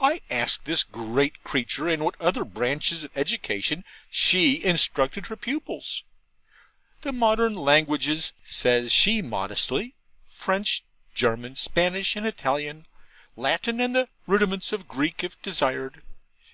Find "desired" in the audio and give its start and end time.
15.42-16.00